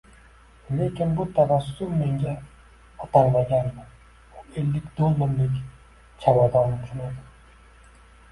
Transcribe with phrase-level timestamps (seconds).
[0.77, 2.31] Lekin bu tabassum menga
[3.07, 3.85] atalmagandi.
[4.39, 5.59] U ellik dollarlik
[6.25, 7.93] chamadon uchun edi.